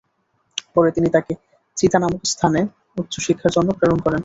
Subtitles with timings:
[0.75, 1.33] পরে তিনি তাকে
[1.77, 2.61] চিতা নামক স্থানে
[2.97, 4.19] উচ্চশিক্ষার জন্য প্রেরণ করেন।